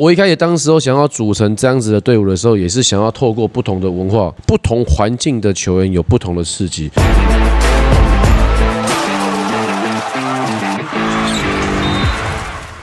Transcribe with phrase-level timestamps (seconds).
[0.00, 6.90] 我一开始当时候想要组成这样子的队伍的时候，也是想要透过不同的文化、不同环境的球员有不同的刺激。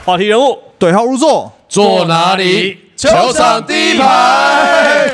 [0.04, 2.78] 话题人物对号入座，坐哪里？
[2.94, 5.10] 球场第一排。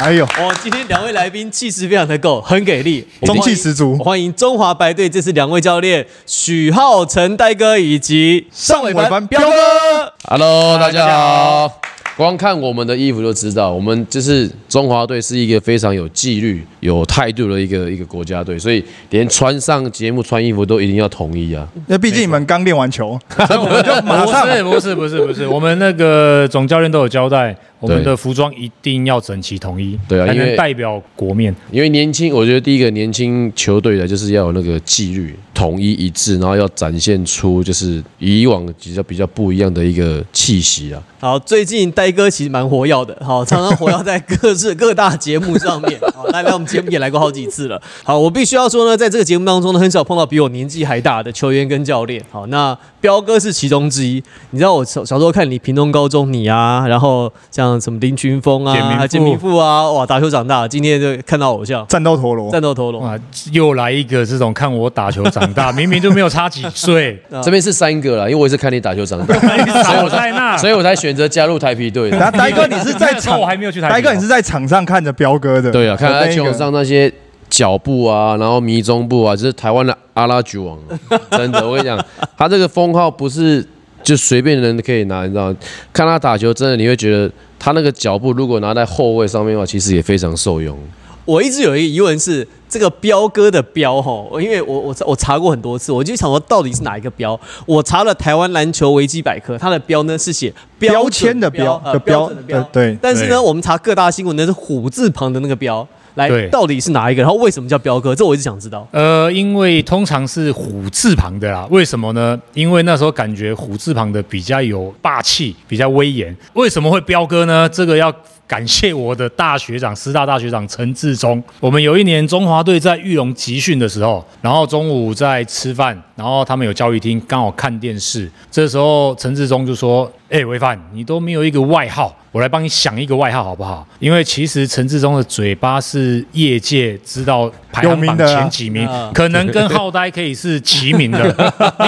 [0.00, 10.12] 哎呦，哦，今天两位来宾气势非常的够，很给力，中气十足欢迎中华白队这次两位教练许浩辰呆哥以及上尾班彪哥。
[10.28, 11.80] Hello，大家好。
[12.16, 21.66] 光看我们的衣服就知道，我们就是中华队是一个非常有纪律、有态度的一个一个国家队，所以连穿上节目穿衣服都一定要统一啊。
[21.86, 31.54] 那毕竟你们刚练完球，我们就马上不是不是不是不是，我们那个总教练都有交代，我们的服装一定要整齐统一，对啊因为能代表国面。
[31.70, 41.02] 因为年轻，我觉得第一个年轻球队的就是要有那个纪律、统一一致，然后要展现出就是以往比较比较不一样的一个气息啊。
[41.20, 47.80] 好，最近呆哥其实蛮活跃的，好，常常活跃在各自各大节目上面， 好，来来我们节目也来过好几次了。
[48.04, 52.22] 好，我必须要说呢，在这个节目当中呢，很少碰到比我年纪还大的球员跟教练。
[52.30, 54.22] 好，那彪哥是其中之一。
[54.50, 59.06] 你知道我小小时候看你平东高中你啊，然后像什么林群峰啊、简明富。
[59.08, 61.84] 简明富啊，哇，打球长大，今天就看到偶像。
[61.88, 63.04] 战斗陀螺，战斗陀螺。
[63.04, 63.18] 啊，
[63.50, 69.34] 又来一个这种看我打球长大， 明明就没有差几岁，这边是三个啦，因为我也是看你打球长大，
[69.82, 72.16] 所以我在那，所以我才选择加入台皮队的。
[72.16, 77.12] 然后呆哥你是在 场，我还没有去台呆哥你是在场上看着彪哥的，对啊，看他在球上那些
[77.48, 81.98] 脚步啊，然后迷踪步啊，就是台湾的阿拉局王啊，真的，我跟你讲，
[82.36, 83.66] 他这个封号不是
[84.02, 85.56] 就随便人可以拿，你知道吗？
[85.92, 90.78] 看他打球，真的你会觉得他那个脚步如果拿在后卫上面的话，其实也非常受用。
[91.24, 97.38] 我一直有一个疑问是，这个彪哥的彪吼，因为我我我查过很多次，我就想说到底是哪一个彪？
[97.66, 105.86] 我查了台湾篮球维基百科，它的彪呢是写标签的标呃的标准的标，对但是呢，我们查各大新闻呢是虎字旁的那个标，
[106.18, 107.22] 来到底是哪一个？
[107.22, 108.14] 然后为什么叫彪哥？
[108.14, 108.86] 这我一直想知道。
[108.90, 112.38] 呃，因为通常是虎字旁的啦，为什么呢？
[112.52, 116.36] 因为那时候感觉虎字旁的比较有霸气，比较威严。
[116.54, 117.68] 为什么会彪哥呢？
[117.68, 118.12] 这个要
[118.48, 121.40] 感谢我的大学长，师大大学长陈志忠。
[121.60, 128.28] 我们有一年中华队在玉龙集训的时候，然后中午在吃饭，然后他们有教育厅，刚好看电视。
[128.50, 133.86] 这时候陈志忠就说：“哎、维范，你都没有一个外号，我来帮你想一个外号好不好？
[133.98, 141.22] 因为其实陈志忠的嘴巴是业界知道排行榜前几名，啊可能跟 浩呆可以是齐名的，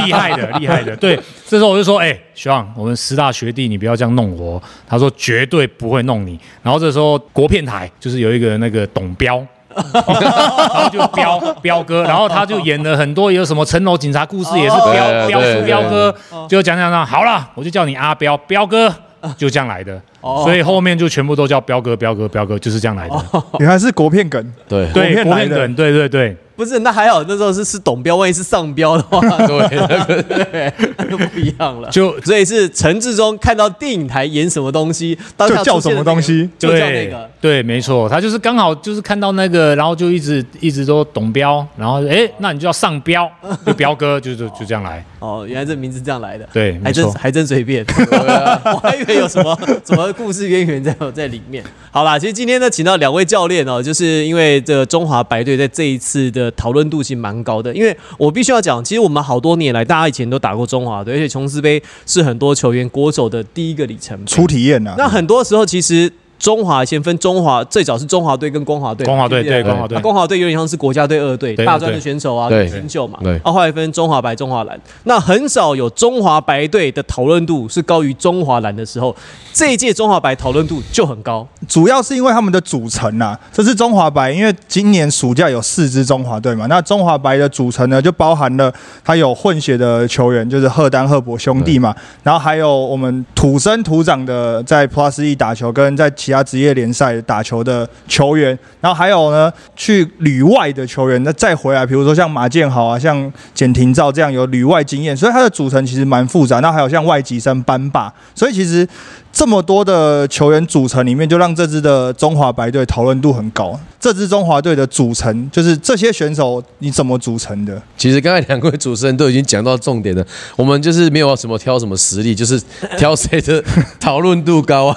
[0.05, 0.95] 厉害的，厉害的。
[0.97, 4.63] 对，这时候我就说，哎、学长，我们师大学弟，你不要这样弄我。
[4.87, 6.39] 他说绝对不会弄你。
[6.63, 9.45] 然后这时候国片台就是有一个那个董彪。
[9.73, 16.13] 然后就彪彪哥，然后他就演了很多有什么城楼警察故事，也是哦彪彪叔彪哥，
[16.49, 18.93] 就讲讲讲，好了，我就叫你阿彪彪哥，
[19.37, 19.95] 就这样来的。
[20.23, 23.15] 哦所以后面就全部都叫彪哥彪哥彪哥，就是这样来的。
[23.61, 26.37] 原来是国片梗，对对，国片来的国片梗，对对对。
[26.61, 30.71] 不是，那还好，那时候是是董彪，万一是上彪的话，对，那个对，
[31.09, 31.89] 就不一样了。
[31.89, 37.31] 就所以是陈志忠看到电影台演什么东西，当下就叫什么东西就叫那个。
[37.41, 43.27] 对，没错，他就是刚好就是看到那个，然后就一直一直都董彪，然后哎，那你就要上彪，
[43.65, 45.03] 就彪哥，就就就这样来。
[45.19, 47.83] 哦，原来这名字这样来的，对还真还真随便，
[48.65, 51.65] 我还以为有什么什么故事渊源在在里面。
[51.91, 64.25] 好啦，其实今天呢，请到两位教练哦，就是因为这个中华白队在这一次的讨论度其实蛮高的，因为我必须要讲，其实我们好多年来，大家以前都打过中华队，而且琼斯杯是很多球员国手的第一个里程碑。
[64.27, 64.95] 初体验呐。
[64.97, 66.13] 那很多时候其实。
[66.41, 73.19] 中华先分中华，最早是中华队跟光华队，光华队对光华队那光华队有点像是国家队二队，大专的选手啊，对新秀嘛。
[73.23, 74.81] 对啊，后来分中华白、中华蓝。
[75.05, 79.15] 那很少有中华白队的讨论度是高于中华蓝的时候，
[79.53, 81.47] 这一届中华白讨论度就很高。
[81.69, 88.73] 主要是因为他们的组成啊、这是中华白，因为今年暑假有四支中华队嘛，那中华白的组成呢，就包含了
[89.05, 106.61] 他有混血的球员，就是赫丹、赫伯兄弟嘛，然后还有我们土生土长的在 Plus E 打球，跟在其他职业联赛打球的球员，然后还有呢去旅外的球员，那再回来，比如说像马建豪啊，像简廷照这样有旅外经验，所以他的组成其实蛮复杂。
[106.61, 108.87] 那还有像外籍生班霸，所以其实
[109.33, 113.79] 这么多的球员组成里面，就让这支的中华白队讨论度很高。
[113.99, 117.81] 这支中华队的组成，就是这些选手你怎么组成的？
[117.99, 122.61] 其实刚才两位主持人都已经讲到重点了，我们就是没有什么挑什么实力，就是
[122.97, 123.63] 挑谁的
[124.01, 124.97] 讨论度高啊。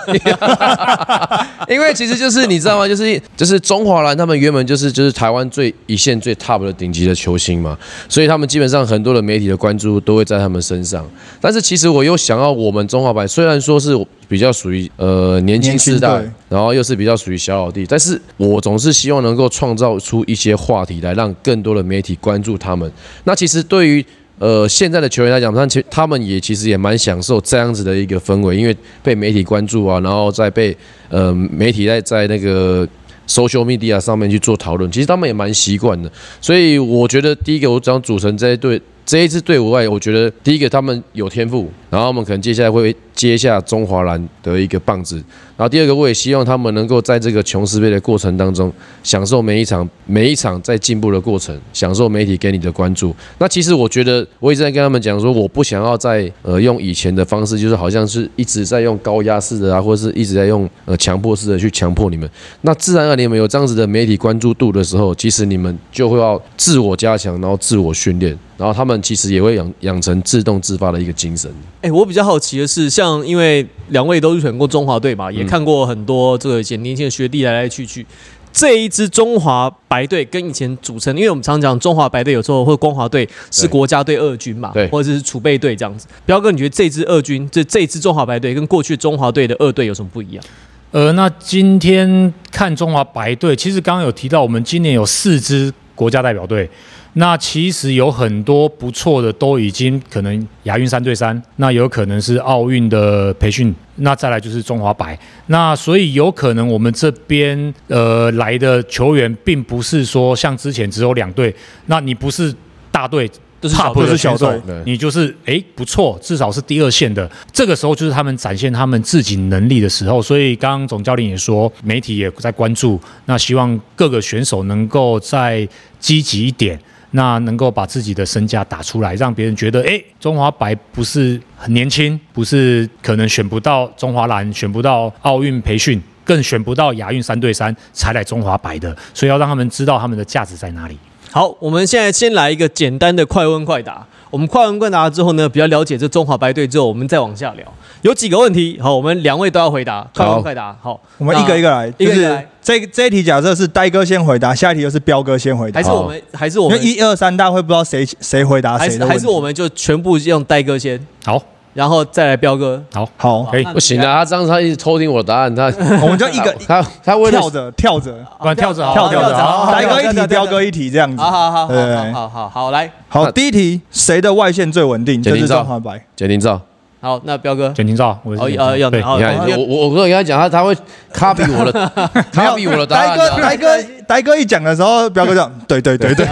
[1.68, 2.88] 因为其实就是你知道吗？
[2.88, 7.78] 就是就是中华蓝他们原本就是就是台湾最一线最 top 的顶级的球星嘛，
[8.08, 11.06] 所以他们基本上很多的媒体的关注都会在他们身上。
[11.42, 13.94] 但是其实我又想要我们中华白，虽然说是
[14.28, 22.92] 比较属于呃年轻世代然后又是比较属于小老弟，但是我总是希望能够创造出一些话题来，让更多的媒体关注他们。
[23.24, 24.06] 那其实对于
[24.40, 30.76] 呃现在的球员来讲，他其他们也其实也蛮享受这样子的一个氛围，因为被媒体关注啊，然后再被
[31.10, 32.88] 呃媒体在在那个
[33.28, 36.12] social media 上面去做讨论，其实他们也蛮习惯的。
[36.42, 45.18] 所以我觉得第一个，我想组成这一队这一支队伍外，我觉得第一个他们有天赋，然后我们可能接下来会接下中华蓝的一个棒子。
[45.56, 48.74] 然后第二个，我也希望他们能够在这个琼斯杯的过程当中，
[49.04, 53.16] 享受每一场每一场在进步的过程，享受媒体给你的关注。
[53.38, 62.28] 那其实我觉得，我一直在跟他们讲说，我不想要再呃用以前的方式，就是好像是一直在用高压式的啊，或者是一直在用呃强迫式的去强迫你们。
[62.62, 71.52] 那自然而然你们有这样子的媒体关注度的时候，其实你们就会要自我加强，然后自我训练，然后他们其实也会养养成自动自发的一个精神。
[71.84, 78.06] 哎、我比较好奇的是，像因为两位都入选过中华队嘛，嗯也看过很多这个以前年轻的学弟来来去去。
[78.54, 86.08] 这一支中华白队跟以前组成，因为我们常讲中华白队有时候或光华队是国家队二军嘛对，或者是储备队这样子。
[86.26, 90.44] 彪哥，你觉得这支二军这这支中华白队跟过去中华队的二队有什么不一样？
[90.92, 96.70] 呃，那今天看中华白队，其实刚刚有提到，我们今年有四支国家代表队。
[97.14, 105.18] 那其实有很多不错的，都已经可能亚运三对三，那有可能是奥运的培训，那再来就是中华白。
[105.48, 111.56] 那所以有可能我们这边呃来的球员，并不是说像之前只有两队，
[111.86, 112.54] 那你不是
[112.92, 113.30] 大队。
[113.62, 117.32] 都是小 top 队的是小选手队你就是诶不错，至少是第二线的。
[117.50, 120.22] 这个时候就是他们展现他们自己能力的时候。
[120.22, 125.66] 所以刚刚总教练也说，媒体也在关注，那希望各个选手能够再
[125.98, 126.78] 积极一点。
[127.16, 140.98] 那能够把自己的身价打出来，让别人觉得，诶，中华白不是很年轻，不是可能选不到中华蓝，选不到奥运培训，更选不到亚运三对三才来中华白的，所以要让他们知道他们的价值在哪里。
[141.32, 144.06] 好，我们现在先来一个简单的快问快答。
[144.34, 147.64] 我们快问快答之后呢，比较了解这中华白队之后，我们再往下聊。
[148.02, 150.10] 有几个问题，好，我们两位都要回答。
[150.12, 152.50] 快问快答，好，我们一个一个来，就是一个一个来。
[152.60, 155.80] 这这一题假设是呆哥先回答，下一题又是彪哥先回答。
[155.80, 159.14] 还，是我们，还是我们，因为一二三大家会不知道谁谁回答还是谁的问题。
[159.14, 161.40] 还是我们就全部用呆哥先，好，
[161.74, 162.82] 然后再来彪哥。
[162.94, 165.66] 好，好，可以，不行啊，他这样他一直偷听我的答案，他
[166.02, 171.32] 我们就一个他他 为了跳着跳着管跳着好跳跳着着，好呆哥一题，彪哥一题这样子好。
[171.32, 175.22] 好好好好好好好来，好，第一题，谁的外线最稳定？
[175.22, 176.06] 这是简廷照中华白。
[176.16, 176.62] 简廷照。
[177.02, 180.74] 好，那彪哥，卷廷照，我是哦要好你看，我我我跟他讲，他他会
[181.14, 181.92] copy 我的，
[182.32, 183.42] copy 我的答呆哥。
[183.42, 186.26] 呆哥，呆哥一讲的时候，彪哥讲，对对对对，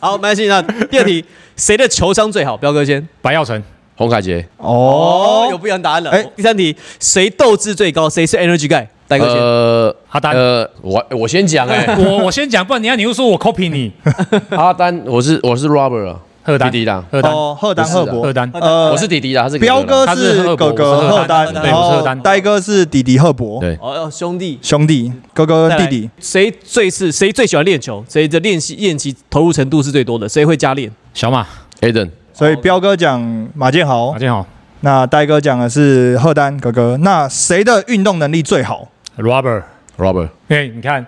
[0.00, 0.48] 好，没关系。
[0.48, 0.60] 那
[0.90, 1.24] 第二题，
[1.56, 2.56] 谁的球商最好？
[2.56, 3.06] 彪哥先。
[3.22, 3.62] 白耀成，
[3.98, 6.10] 洪凯杰，哦，有哦，不一样答案了。
[6.12, 6.24] 哎。
[6.36, 8.08] 第三题，谁斗志最高？
[8.08, 8.86] 谁是 Energy Guy？
[9.08, 9.36] 戴哥先。
[9.36, 10.32] 呃阿丹。
[10.36, 13.90] 呃，我我先讲哎， 我我先讲，不然你看你又说我 copy 你，
[14.56, 22.20] 阿丹，我是我是 Robert 啊，赫丹，弟弟啦，赫丹，哦，赫丹赫伯赫，丹，呃我是弟弟啦，他是彪哥他是哥哥赫赫丹，对我是赫丹。
[22.20, 23.74] 呆哥是弟弟赫伯，对。
[23.80, 24.56] 哦哦，兄弟。
[24.62, 28.04] 兄弟，哥哥弟弟，谁最是谁最喜欢练球？
[28.08, 30.28] 谁的练习练习投入程度是最多的？
[30.28, 30.88] 谁会加练？
[31.12, 31.44] 小马
[31.80, 33.20] ，Aden，所以彪哥讲
[33.52, 34.12] 马建豪。
[34.12, 34.46] 马，建豪。
[34.82, 38.86] 那呆哥讲的是赫丹哥哥，那谁的运动能力最好
[39.18, 41.04] ？，Robert，Robert，哎，你看，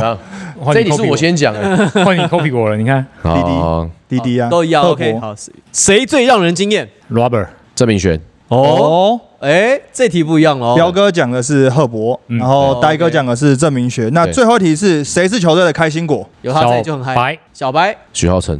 [0.00, 0.16] 啊，
[0.62, 1.60] 换你这一题是我先讲的，
[2.04, 3.04] 换你 copy 我了，你看。
[3.20, 3.34] 好。
[3.34, 4.84] 好好弟弟啊，都一样。
[4.84, 10.76] OK，好，谁谁最让人惊艳？，Robert，郑明轩，哦，哦，哎，这题不一样哦。
[10.76, 12.38] 彪哥讲的是赫伯，嗯。
[12.38, 14.08] 然后呆哥讲的是郑明学。
[14.12, 16.24] 那最后一题是谁是球队的开心果？
[16.42, 17.16] 有他在就很嗨。
[17.16, 18.58] 白，小白许浩成，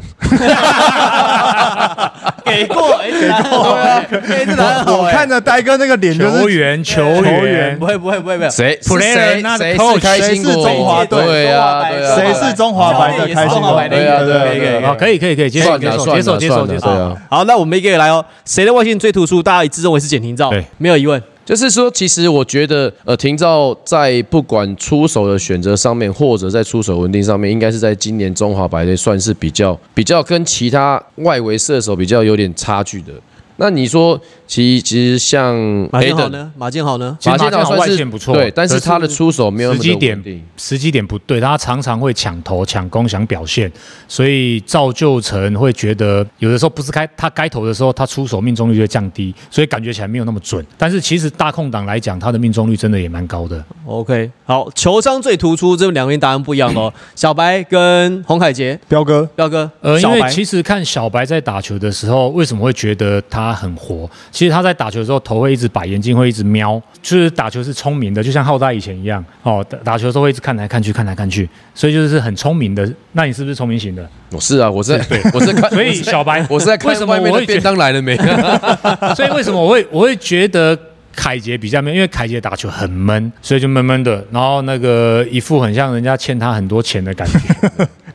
[2.45, 4.07] 给过，哎，给过，哎，
[4.47, 5.07] 这答案好哎。
[5.07, 8.51] 我看着呆哥那个脸就是球员，球球员不，会不会不会不会。
[8.51, 9.43] 谁谁谁是
[9.99, 10.53] 开心果？
[10.53, 11.83] 谁是中华队对啊
[12.15, 13.55] 谁是中华白的开心果？
[13.55, 17.19] 中华白的对啊对啊可以可以可以好，可以可以可以接受接受接受接受接受。
[17.29, 18.25] 好，那我们一个一个来哦。
[18.45, 19.43] 谁的外线最突出？
[19.43, 21.21] 大家一致认为是简廷照，对，没有疑问。
[21.45, 33.13] 就是说，其实我觉得，呃，廷照在不管出手的选择上面，或者在出手稳定上面，应该是在今年中华白队算是比较比较跟其他外围射手比较有点差距的。
[33.57, 35.55] 那你说，其其实像
[35.93, 36.53] 马建豪呢？
[36.57, 37.17] 马建豪呢？
[37.21, 40.45] 其实马建豪算是线不错对，但是他的出手没有那么的时机点。
[40.57, 43.71] 时机点不对，他常常会抢投、抢攻、想表现，
[44.09, 50.65] 所以造就成会觉得有的时候不是该他该投的时候，他出手命中率就会降低，所以感觉起来没有那么准。
[50.79, 53.63] 但是其实大空档来讲，他的命中率真的也蛮高的。
[53.85, 56.93] OK，好，球商最突出，这两个人答案不一样哦。
[57.15, 64.09] 小白跟洪凯杰，彪哥，彪哥，呃，因小白为其实看小白在打球的时候，为什么会觉得他他很活。
[64.31, 69.65] 其实他在打球的时候头会一直摆，眼睛会一直瞄，就是打球是聪明的，就像浩大以前一样哦。
[69.69, 72.91] 打打球的时候会一直看来看去，看来看去，所以就是很聪明的。
[73.13, 74.09] 那你是不是聪明型的？
[74.33, 78.17] 我是啊，我是在我是在看，所以小白，我是在看为什么外面的便我会觉当来了没？
[79.15, 80.79] 所以为什么我会我会觉得
[81.15, 81.95] 凯杰比较闷？
[81.95, 87.39] 因为凯杰打球很闷，所以就闷闷的，然后那个一副很像人家欠他很多钱的感觉。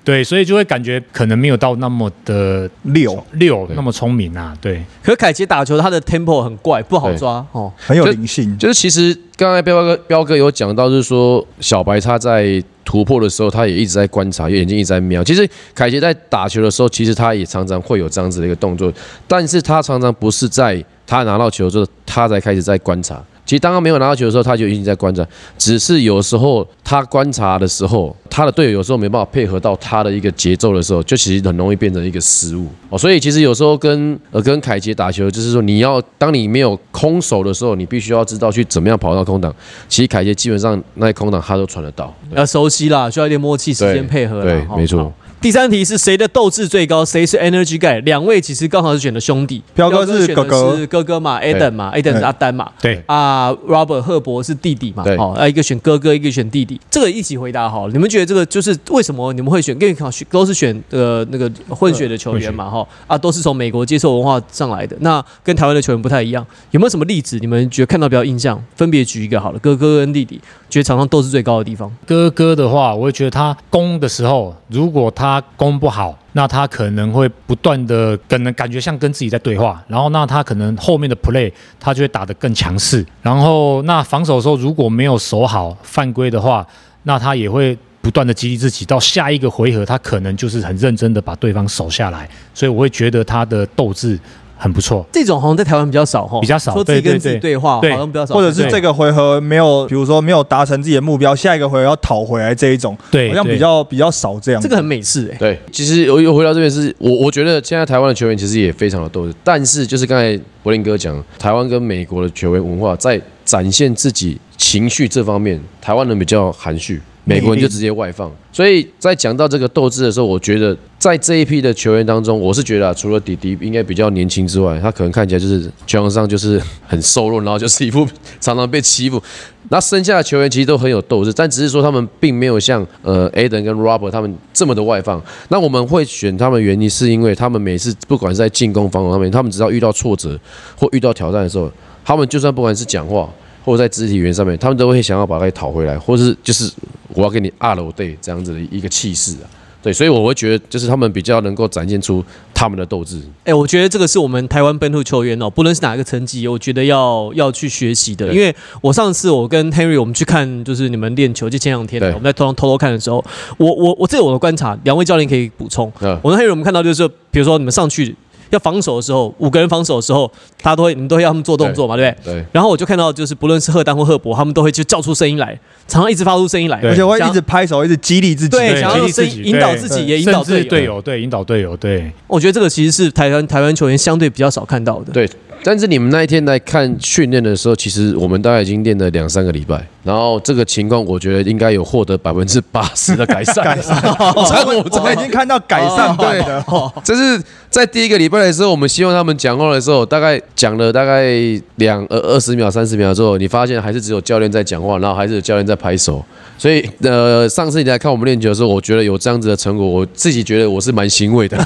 [0.04, 4.56] 对，所以就会感觉可能没有到那么的六六，那么聪明啊。
[4.60, 7.72] 对，可凯杰打球他的 tempo 很怪，不好抓哦。
[7.78, 15.24] 很有灵性，就是其实刚才彪哥彪哥有讲到，就是说小白他在突破的时候，他也一直在观察，眼睛一直在瞄。
[15.24, 18.92] 其实凯杰在打球的时候，其实他也常常会有这样子的一个动作，
[19.28, 23.24] 但是他常常不是在他拿到球之后，他才开始在观察。
[23.50, 25.26] 其实当他没有拿到球的时候，他就已经在观察，
[25.58, 32.96] 只是有时候他观察的时候，他的队友有时候没办法配合到他的一个节奏的时候，就其实很容易变成一个失误哦。
[32.96, 39.52] 所以其实有时候跟呃跟凯杰打球，就是说你要当你没有空手的时候，你必须要知道去怎么样跑到空档。
[39.88, 42.14] 其实凯杰基本上那些空档他都传得到。
[42.36, 44.44] 要熟悉啦，需要一点默契、时间配合啦。
[44.44, 45.12] 对，哈没错。
[45.40, 47.06] 好第三题是谁的斗志最高？
[47.06, 48.04] 谁是 Energy Guy？
[48.04, 52.70] 两位其实刚好是选的兄弟，彪哥是选的哥哥是哥哥嘛，Adam 嘛，Adam 是阿丹嘛。
[52.82, 57.94] 对，啊，Robert 赫伯是弟弟嘛，对哦，啊，一个选哥哥，一个选弟弟，这个一起回答好了。
[57.94, 59.74] 你们觉得这个就是为什么你们会选？
[59.80, 66.46] 因为考都是选呃那个混血的球员嘛，哈啊，都是从美国接受文化上来的，那跟台湾的球员不太一样。
[66.72, 67.40] 有没有什么例子？
[67.40, 68.62] 你们觉得看到比较印象？
[68.76, 71.90] 分别举一个好了，哥哥跟弟弟，觉得场上斗志最高的地方。
[72.06, 86.66] 哥哥的话，我会觉得他攻的时候，如果他他攻不好，那他可能会不断的可能感觉像跟自己在对话，然后那他可能后面的 play 他就会打得更强势，然后那防守的时候如果没有守好犯规的话，
[87.04, 87.78] 那他也会。
[88.02, 94.18] 不断的激励自己，到下一个回合，他可能就是很认真的把对方守下来，所以我会觉得他的斗志
[94.60, 95.06] 很不错。
[95.12, 97.40] 这种好像在台湾比较少哈，比较少说自己跟自己对。
[97.40, 97.60] 对对。
[97.60, 104.62] 话，好像比较少，或者是这个回合没有，比如说没有达成自己的目标，下一个回合要讨回来这一种，对，好像比较比较少这样。
[104.62, 118.30] 这个很美式哎、对，其实又又回到这边是，我我觉得现在台湾的球员其实也非常的斗志，但是就是刚才柏林哥讲，台湾跟美国的球员文化在展现自己情绪这方面，台湾人比较含蓄，美国人就直接外放。
[118.52, 128.06] 所以在讲到这个斗志的时候，我觉得在这一批的球员当中，我是觉得、啊、除了迪迪应该比较年轻之外，他可能看起来就是球场上就是很瘦弱，然后就是一副
[128.42, 129.22] 常常被欺负。
[129.70, 135.24] 那剩下的球员其实都很有斗志，但只是说他们并没有像呃 Aden 跟 Robert 他们这么的外放。
[135.48, 140.38] 那我们会选他们原因是因为他们每次不管是在进攻、防守上面，他们只要遇到挫折
[140.76, 141.72] 或遇到挑战的时候，
[142.04, 143.30] 他们就算不管是讲话
[143.70, 146.72] 或者在肢体语言上面，他们都会想要把它给讨回来，或是就是
[147.14, 149.46] 我要给你二楼对这样子的一个气势啊。
[149.82, 152.22] 对，所以我会觉得就是他们比较能够展现出
[152.54, 153.22] 他们的斗志。
[153.46, 158.34] 哎、我觉得这个是我们台湾本土球员哦，不论是哪一个层级，我觉得要要去学习的。
[158.34, 163.24] 因为我上次我跟 Henry 我们去看，就是你们练球，就前两天我们在偷偷偷看的时候，
[163.58, 165.90] 我我我这有我的观察，两位教练可以补充。
[166.02, 168.14] 嗯，我跟 Henry 我们看到就是说，比如说你们上去
[168.50, 172.34] 要防守的时候，五个人防守的时候，他都会你都会要他们做动作嘛，对不对？
[172.34, 178.58] 对，然后我就看到，就是不论是赫丹或赫伯，他们都会就叫出声音来，常常一直发出声音来，而且会想一直拍手，一直激励自己。
[178.58, 180.70] 对，对想要用声引导自己，也引导队友。
[180.70, 182.12] 队友，对，引导队友，对。
[182.28, 185.12] 我觉得这个其实是台湾台湾球员相对比较少看到的。
[185.12, 185.30] 对，
[185.64, 193.64] 但是你们那一天来看训练的时候，其实我们大概已经练了两三个礼拜，然后这个情况我觉得应该有获得百分之八十的改善。
[193.66, 194.02] 改善，
[194.36, 196.64] 我我们已经看到改善版的。
[197.04, 201.34] 这是在第一个礼拜的时候，我们希望他们讲话的时候，大概讲了大概
[201.76, 206.24] 两呃二十秒、三十秒之后，你发现还是只有教练在讲话，然后还是有教练在拍手。
[206.58, 211.58] 所以呃，上次你来看我们练球的时候，我觉得有这样子的成果，我自己觉得我是蛮欣慰的。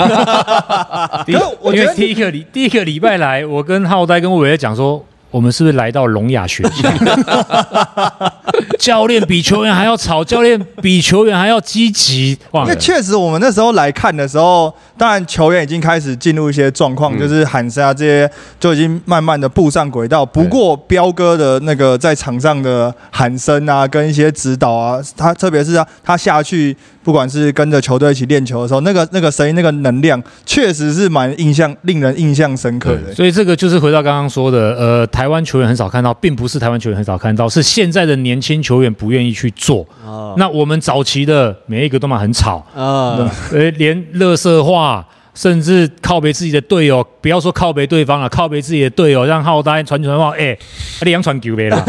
[1.28, 6.90] 因为第一个礼第一个礼拜来，我跟浩呆跟伟伟讲说，我们是不是来到聋哑学校？
[8.78, 12.38] 教练比球员还要吵，教练比球员还要积极。
[12.52, 18.30] 哇因为确实，我们那时候来看的时候，当然球员已经开始进入一些状况，嗯就是喊声啊这些
[18.60, 20.26] 就已经慢慢的步上轨道。
[20.26, 33.14] 不过彪哥的那个在场上的喊声啊，跟一些指导啊，他特别是他他下去，不管是跟着球队一起练球的时候，那个那个声音、那个能量，确实是蛮印象令人印象深刻的。
[33.16, 39.88] 所以这个就是回到刚刚说的，呃，台湾球员很少看到，并不是台湾球员很少看到，是现在的年轻球员不愿意去做。
[40.06, 43.16] 啊那我们早期的每一个都嘛很吵，啊，
[43.52, 50.58] 呃，连乐色话，甚至靠别自己的队友，不要说靠别对方了，靠别自己的队友，让浩丹传传话，哎、
[51.04, 51.80] 你杨传球没啦，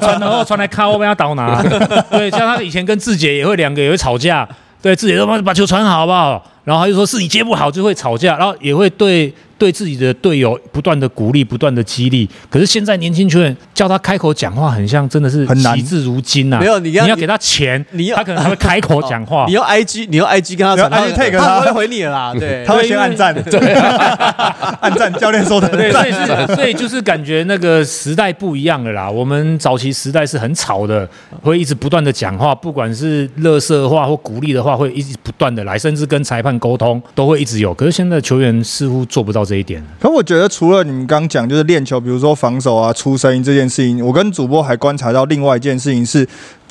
[0.00, 1.60] 传然后传来靠，我被他倒拿。
[2.10, 4.48] 对，像他以前跟志杰也会两个也会吵架，
[4.80, 6.44] 对，志杰都把把球传好好不好？
[6.64, 12.28] 然后他就说是你接不好就会吵架，然后也会对对自己的队友不断的鼓励、不断的激励。
[12.48, 19.52] 可是现在年轻球员叫他开口讲话，很像真的是很难惜字如金呐、没有你要你要给他钱，你要他可能还会开口讲话你。
[19.52, 22.32] 要 IG，你要 IG 跟他传，你用 IG 他他他不会回你了啦。
[22.38, 23.74] 对，他会先按赞，对，
[24.80, 25.12] 按赞。
[25.14, 29.10] 教练说的对，所以，是，所以就是感觉那个时代不一样了啦。
[29.10, 31.06] 我们早期时代是很吵的，
[31.42, 37.72] 会一直不断的讲话，不管是乐色话或鼓励的话，会一直不断的来，甚至跟裁判沟通都会一直有。
[37.74, 39.82] 可是现在球员似乎做不到这一点。
[40.00, 46.26] 可我觉得除了你们刚讲就是练球，比如说防守啊、出声音这件事情，我跟主播还观察到另外一件事情是，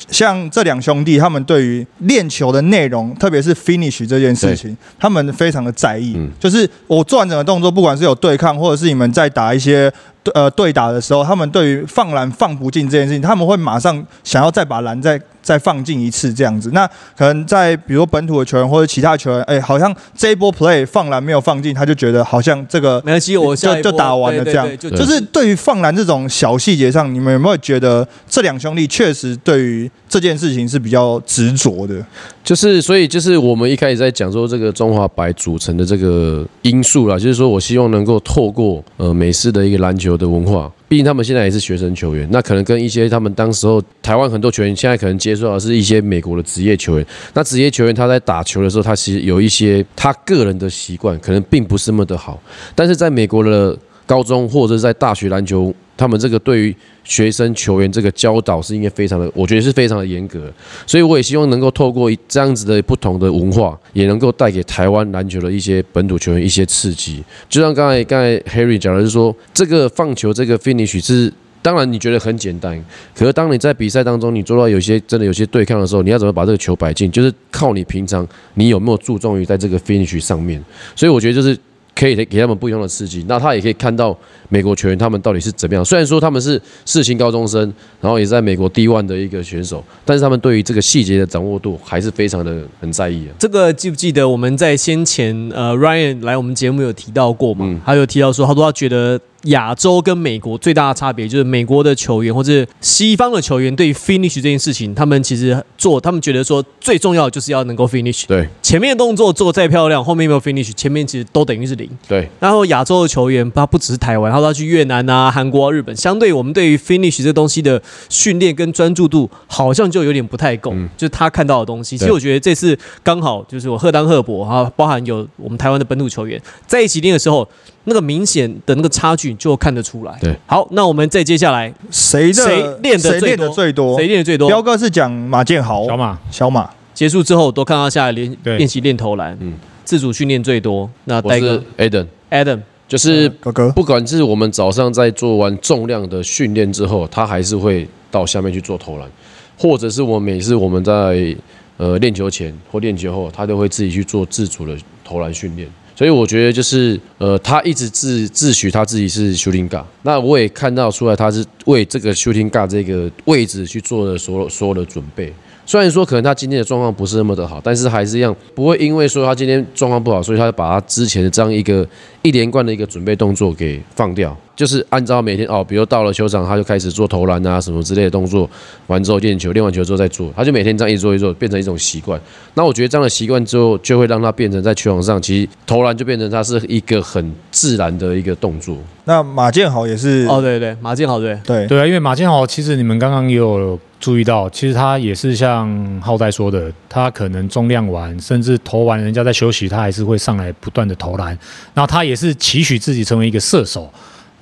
[0.08, 6.14] 像这两兄弟他们对于练球的内容，特别是 finish 这件事情，他们非常的在意。
[6.16, 16.70] 嗯就是我做完整个动作，不管是有对抗，或者是你们在打一些对呃对打的时候，他们对于放篮放不进这件事情，他们会马上想要再把篮再再放进一次这样子。
[16.72, 32.04] 那可能在比如说本土的球员或者其他球员，哎、好像这一波 play 放篮没有放进，他就觉得好像这个没关系，我下一波就就打完了这样就是对于放篮这种小细节上，你们有没有觉得这两兄弟确实对于这件事情是比较执着的？
[32.42, 52.42] 就是，所以就是我们一开始在讲说这个中华白组成的这个因素啦，就是说我希望能够透过呃美式的一个篮球的文化，毕竟他们现在也是学生球员，那可能跟一些他们当时候台湾很多球员现在可能接触到的是一些美国的职业球员，那职业球员他在打球的时候，他其实有一些他个人的习惯，可能并不是那么的好，
[52.74, 60.50] 但是在美国的高中或者是在大学篮球，他们这个对于学生球员这个教导是应该非常的，我觉得是非常的严格。
[60.86, 67.22] 所以我也希望能够透过这样子的不同的文化，也能够带给台湾篮球的一些本土球员一些刺激。
[67.50, 71.30] 就像刚才刚才 Harry 讲的是说，这个放球这个 finish 是。
[71.62, 72.82] 当然，你觉得很简单，
[73.14, 80.58] 可是当你在比赛当中，你做到有些真的有些对抗的时候，你要怎么把这个球摆进，就是靠你平常你有没有注重于在这个 finish 上面。
[80.96, 81.54] 所以我觉得就是
[82.00, 83.22] 可以给他们不一样的刺激。
[83.28, 84.16] 那他也可以看到
[84.48, 85.84] 美国球员他们到底是怎么样。
[85.84, 87.60] 虽然说他们是四星高中生，
[88.00, 93.36] 然后也是在美国 D1 的一个选手，但是他们对于这个细节的掌握度还是非常的很在意啊。
[93.38, 97.66] 这个记不记得我们在先前呃 Ryan 来我们节目有提到过嘛？
[97.66, 108.24] 嗯他有提到说，他说他觉得亚洲跟美国最大的差别就是美国的球员或者西方的球员对于 finish 这件事情，他们其实做，他们觉得说最重要的就是要能够 finish。
[108.26, 111.90] 对前面的动作做再漂亮，后面没有 finish，前面其实都等于是零。
[112.06, 115.96] 对，然后亚洲的球员，他不只是台湾，他都要去越南啊、韩国、啊、日本。
[115.96, 120.70] 相对我们对于 finish 这东西的训练跟专注度，好像就有点不太够。
[120.72, 121.98] 嗯就是他看到的东西。
[121.98, 127.48] 其实我觉得这次刚好就是我赫当赫伯哈，包含有我们台湾的本土球员在一起练的时候，
[127.86, 130.16] 那个明显的那个差距就看得出来。
[130.20, 133.98] 对，好，那我们再接下来谁的谁练得谁练的最多？
[133.98, 134.46] 谁练的最多？
[134.46, 139.54] 彪哥是讲马建豪，小马，小马结束之后都看到下来练对练习练投篮，嗯
[139.86, 140.86] 自主训练最多。
[141.04, 149.08] 那我是戴哥 Adam，Adam 就是哥哥，不管是我们早上在做完重量的训练之后，他还是会到下面去做投篮，
[149.56, 151.34] 或者是我每次我们在
[151.78, 155.66] 呃练球前或练球后，他都会自己去做自主的投篮训练。
[155.96, 165.32] 所以我觉得就是呃，他一直自自诩他自己是 shooting guard，那我也看到出来他是为这个 shooting guard 这个位置去做了所有所有的准备。
[165.70, 171.86] 虽然说可能他今天的状况不是那么的好，但是还是一样不会因为说他今天状况不好，所以他就把他之前的这样一个
[172.22, 178.48] 一连贯的一个准备动作给放掉，就是按照每天哦，比如到了球场他就开始做投篮啊什么之类的动作，
[178.88, 182.20] 完之后练球，练完球之后再做，他就每天这样一做一做，变成一种习惯。
[182.54, 188.76] 那我觉得这样的习惯之后，就会让他变成在球场上，其实投篮就变成他是一个很自然的一个动作。
[189.04, 201.36] 那马建豪也是哦，对对，马建豪对，对对啊，因为马建豪其实你们刚刚也有注意到，其实他也是像浩代说的，他可能重量完，甚至投完人家在休息，他还是会上来不断的投篮，
[201.74, 203.90] 那他也也是期许自己成为一个射手。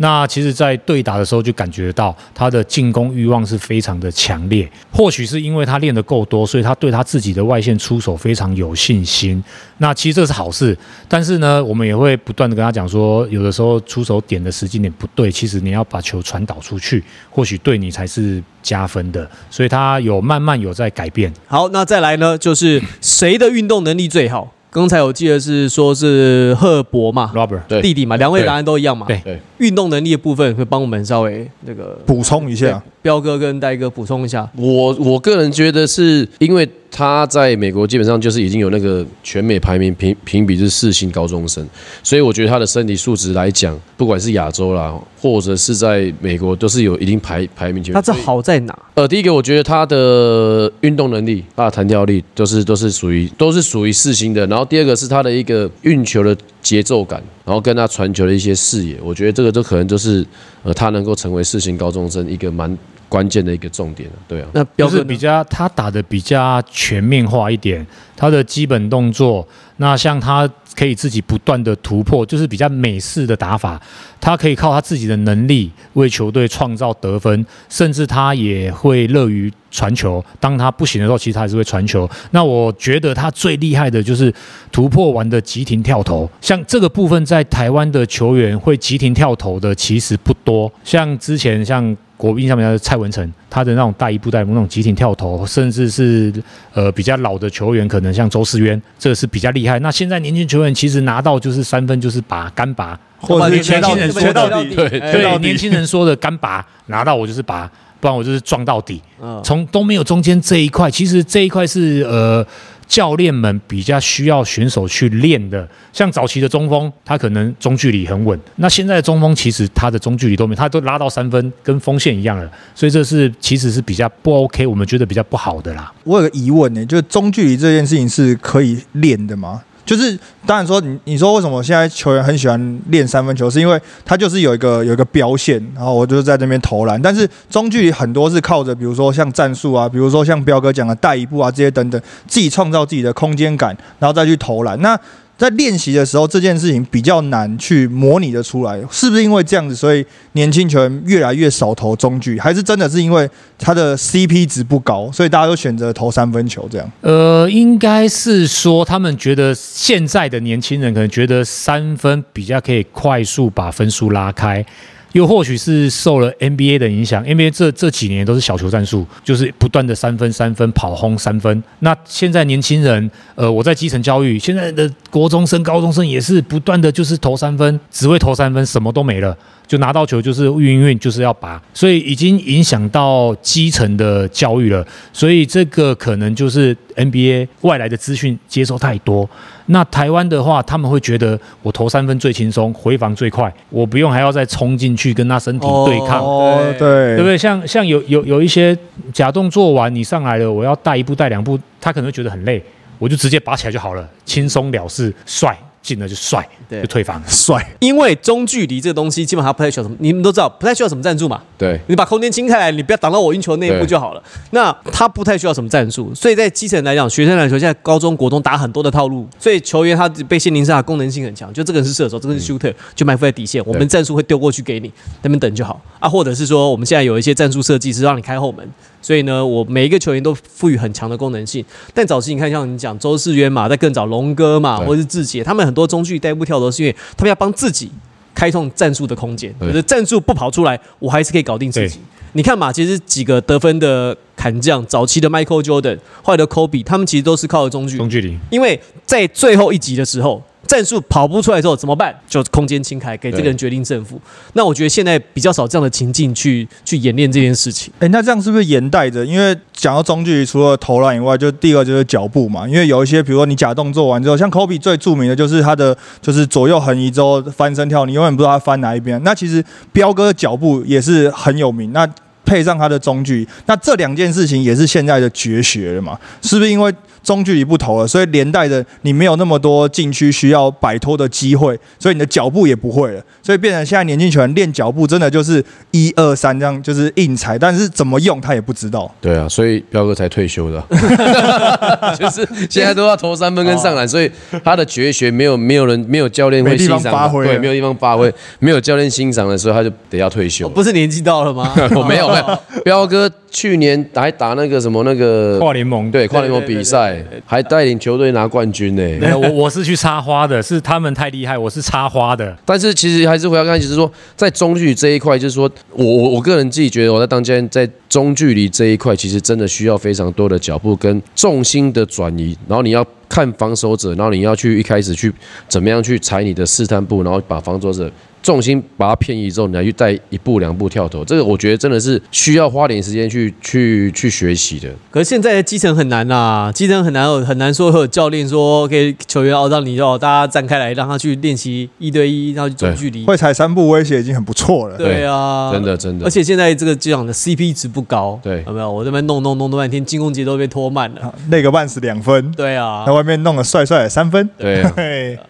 [0.00, 4.70] 那其实，在对打的时候就感觉到他的进攻欲望是非常的强烈。
[4.92, 9.42] 或许是因为他练得够多，所以他对他自己的外线出手非常有信心。
[9.78, 10.78] 那其实这是好事，
[11.08, 19.28] 但是呢，我们也会不断的跟他讲说，有的时候出手点的时间点不对，其实你要把球传导出去，或许对你才是加分的。
[19.50, 21.32] 所以他有慢慢有在改变。
[21.48, 24.54] 好，那再来呢，就是谁的运动能力最好？
[24.78, 27.82] 刚才我记得是说是赫伯嘛，Robert，对。
[27.82, 29.06] 弟弟嘛，两位答案都一样嘛。
[29.06, 29.20] 对。
[29.24, 34.48] 对，运动能力的部分会帮我们稍微那个补充一下，彪哥跟戴哥补充一下。
[34.56, 41.66] 我我个人觉得是因为他在美国基本上就是已经有那个全美排名评评比是四星高中生，
[42.02, 47.94] 所以我觉得他的身体素质来讲，不管是亚洲啦，或者是在美国，都是有一定排排名前面。
[47.94, 48.76] 他这好在哪？
[48.94, 54.46] 呃，第一个我觉得他的运动能力、他的弹跳力都是都是属于都是属于四星的。
[54.46, 60.26] 然后第二个是他的一个运球的节奏感，然后跟他传球的一些视野，我觉得这个都可能就是
[60.62, 62.76] 呃他能够成为四星高中生一个蛮
[63.08, 69.46] 关键的一个重点对啊，那标就是比较他打的比较全面化一点，他的基本动作，
[69.78, 73.80] 那像他可以自己不断的突破，就是比较美式的打法，
[74.20, 80.22] 他可以靠他自己的能力为球队创造得分，甚至他也会乐于传球。
[80.38, 82.08] 当他不行的时候，其实他还是会传球。
[82.32, 84.32] 那我觉得他最厉害的就是
[84.70, 91.96] 突破完的急停跳投，像这个部分在台湾的球员会急停跳投的其实不多，像之前像。
[92.18, 96.30] 国印象比较蔡文成，他的那种大一步带那种急停跳投，甚至是
[96.74, 99.78] 呃比较老的球员，可能像周思渊，这个是比较厉害。
[99.78, 110.90] 那现在年轻球员其实拿到就是三分就是拔干拔，或者年轻人说到底，对年轻人说的干拔，拿到我就是拔，不然我就是撞到底，嗯，从都没有中间这一块。
[110.90, 112.44] 其实这一块是呃
[112.88, 115.68] 教练们比较需要选手去练的。
[115.92, 122.50] 像早期的中锋，他可能中距离很稳，那现在的中锋其实他的中距离都没，他都拉到三分，跟锋线一样了。
[122.74, 125.92] 所以这是其实是比较不 OK，我们觉得比较不好的啦。
[126.04, 129.62] 我有个疑问呢、就是中距离这件事情是可以练的吗？
[129.88, 137.00] 就是当然说你你说为什么现在球员很喜欢练三分球，是因为他就是有一个有一个标线，然后我就在那边投篮。
[137.00, 144.78] 但是中距离很多是靠着，比如说像战术啊，比如说像彪哥讲的带一步啊这些等等，自己创造自己的空间感，然后再去投篮。
[144.82, 144.94] 那
[145.38, 156.92] 在练习的时候，这件事情比较难去模拟的出来，是不是因为这样子，所以年轻球员越来越少投中距，还是真的是因为他的 CP 值不高，所以大家都选择投三分球这样？
[157.02, 164.66] 呃，应该是说他们觉得现在的年轻人可能觉得三分比较可以快速把分数拉开。
[165.12, 171.62] 又或许是受了 NBA 的影响，NBA 这这几年都是小球战术，就是不断的三分、三分跑轰三分。
[171.80, 184.86] 那现在年轻人，呃，我在基层教育，现在的国中生、高中生也是不断的就是投三分，只会投三分，什么都没了，就拿到球就是运运，就是要拔，所以已经影响到基层的教育了。
[185.12, 189.28] 所以这个可能就是 NBA 外来的资讯接收太多。
[189.70, 196.24] 那台湾的话，他们会觉得我投三分最轻松，回防最快，我不用还要再冲进去跟他身体对抗。
[196.24, 197.36] 哦，对对，不对？
[197.36, 198.76] 像像有有有一些
[199.12, 202.62] 假动作完，你上来了，我要带一步带两步，他可能会觉得很累，
[202.98, 207.22] 我就直接拔起来就好了，轻松了事，帅进了就帅，对就退房。
[207.28, 211.40] 帅，因为中距离这个东西，基本上不太需要什么，你们都知道，不太需要什么战术嘛。
[211.56, 214.22] 对，你把空间清开来，你不要挡到我运球那一步就好了。
[214.50, 226.08] 那他不太需要什么战术，所以在基层来讲，学生来说，现在高中国中打很多的套路，所以球员他被限定下功能性很强，就这个人是射手，这个是 shooter，就埋伏在底线，我们战术会丢过去给你，那边等就好啊。
[226.08, 228.68] 或者是说，我们现在有一些战术设计是让你开后门，
[229.00, 231.64] 所以呢，我每一个球员都赋予很强的功能性。
[231.94, 237.90] 但早期你看，像你讲周世渊嘛，在更早龙哥嘛，或者是志杰，他们很多中距离带步跳投，是因为他们要帮自己
[238.34, 239.68] 开拓战术的空间，对。
[239.68, 241.98] 就是战术不跑出来，我还是可以搞定自己。
[242.32, 247.94] 你看嘛，其实几个得分的砍将，早期的 Michael Jordan，后来的 Kobe，他们其实都是靠中距。
[247.94, 252.14] 离中距离，因为在最后一集的时候，战术跑不出来之后怎么办？
[252.28, 254.20] 就空间清开，给这个人决定胜负。
[254.52, 257.92] 那我觉得现在比较少这样的情境去去演练这件事情。
[258.00, 259.24] 哎、那这样是不是沿带着？
[259.24, 262.68] 因为讲到中距离，除了投篮以外，就第二就是脚步嘛。
[262.68, 269.22] 因为有一些，比如说你假动作完之后，像 Kobe 最著名的就是他的就是左右横移之后翻身跳，你永远不知道他翻哪一边。
[269.22, 271.92] 那其实彪哥的脚步也是很有名。
[271.92, 272.08] 那
[272.44, 276.18] 配上他的中距离，那这两件事情也是现在的绝学了嘛？
[276.40, 276.90] 是不是因为
[277.28, 289.14] 中距离不投了，所以连带着你没有那么多禁区需要摆脱的机会，所以你的脚步也不会了，所以变成现在年轻球员练脚步真的就是一二三这样，就是硬踩，但是怎么用他也不知道。
[289.20, 290.82] 对啊，所以彪哥才退休的，
[292.18, 294.30] 就是现在都要投三分跟上篮，所以
[294.64, 300.70] 他的绝学没有没有人没有教练会没地方欣赏，对，发挥了没有地方发挥， 没有教练欣赏的时候，他就得要退休哦、。
[300.74, 301.74] 不是年纪到了吗？
[301.94, 306.10] 我没有没有，彪哥去年还打那个什么那个跨联盟。
[306.10, 309.02] 对跨联盟比赛，还带领球队拿冠军呢。
[309.20, 312.56] 没有，我我是去插花的，是他们太厉害，我是插花的。
[312.64, 325.32] 但是其实还是回到刚才，就是说在中距离这一块，就是说我我我个人自己觉得我在当教练，在中距离这一块，其实真的需要非常多的脚步跟重心的转移，然后你要看防守者，然后你要去一开始去
[325.68, 328.10] 怎么样去踩你的试探步，然后把防守者
[328.48, 334.88] 重心把它偏移之后，你还去带一步两步跳投，这个我觉得真的是需要花点时间去去去学习的。
[335.10, 343.26] 可是现在的基层很难啦，基层很难有很难说会有教练说给球员哦，让你哦大家站开来，让他去练习一对一，然后去中距离。
[343.26, 344.96] 会踩三步威胁已经很不错了。
[344.96, 348.90] 对啊，真的真的而且现在这个这样的 CP 值不高，对有没有？
[348.90, 351.34] 我这边弄弄弄弄半天，进攻节奏被拖慢了。
[351.50, 354.48] 那个半是两分，对啊在，外面弄个帅帅的三分。
[354.56, 354.94] 对啊，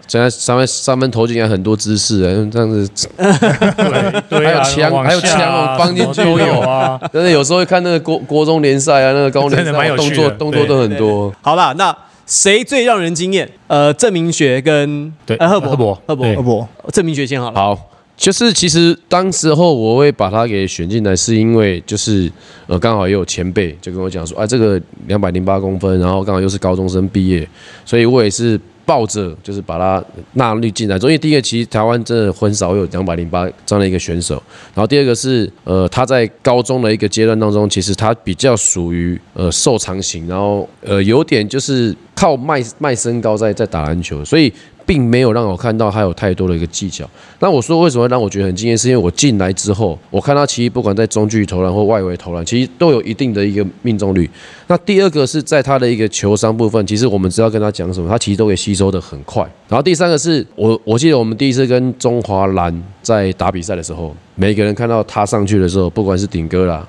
[0.08, 2.87] 现在三分三分投进来很多姿势啊，这样子
[4.28, 7.00] 对对啊，还有枪往还有枪放进去都有啊。
[7.12, 11.32] 真的有时候会看那个国国中联赛啊，那个高中联赛动作动作都很多。
[11.42, 11.96] 好啦，那
[12.26, 13.48] 谁最让人惊艳？
[13.66, 17.58] 呃，郑明学跟对呃赫伯赫伯赫伯赫伯，郑明学先好了。
[17.58, 17.78] 好，
[18.16, 22.30] 就是其实当时候我会把他给选进来，是因为就是
[22.66, 27.48] 呃刚好也有前辈就跟我讲说，啊这个两百零八公分，然后刚好又是高中生毕业，
[27.86, 30.96] 所以我也是抱着就是把他纳入进来。
[30.96, 34.42] 因为第一个其实台湾真的很少有两百零八这样的一个选手，
[34.74, 44.52] 然后第二个是呃他在高中的一个阶段当中，其实他比较属于呃瘦长型，然后呃有点就是靠卖卖身高在在打篮球，所以。
[44.88, 47.06] 并没有让我看到他有太多的一个技巧。
[47.40, 54.30] 那我说为什么让我觉得很惊艳，是因为我进来之后，我看他其实不管在中距投篮或外围投篮，其实都有一定的一个命中率。
[54.66, 59.42] 那第二个是在他的一个球商部分，其实我们知道跟他讲什么，他其实都可以吸收的很快。
[59.68, 66.88] 然后第三个是我我记得我们第一次跟中华蓝在打比赛的时候，每一个人看到他上去的时候，不管是顶哥啦。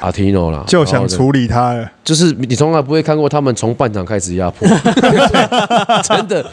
[0.00, 1.90] 阿提诺啦，就想处理他了。
[2.04, 4.66] 就是你从来不会看过他们从半场开始压迫，
[6.02, 6.44] 真的，